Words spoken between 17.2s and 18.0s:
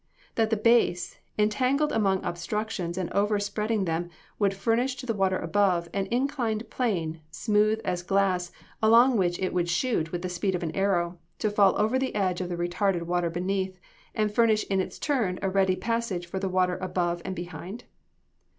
and behind?